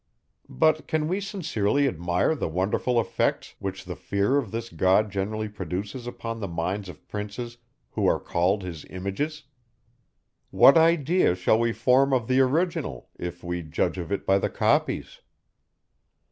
[0.49, 5.47] But, can we sincerely admire the wonderful effects, which the fear of this God generally
[5.47, 7.57] produces upon the minds of princes,
[7.91, 9.43] who are called his images?
[10.49, 14.49] What idea shall we form of the original, if we judge of it by the
[14.49, 15.19] copies!